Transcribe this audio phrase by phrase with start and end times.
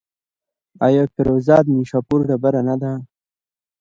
[0.85, 2.91] آیا فیروزه د نیشاپور ډبره نه ده؟